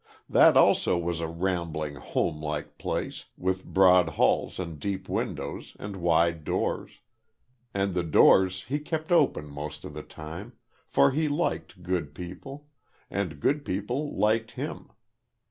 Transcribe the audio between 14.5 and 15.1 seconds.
him.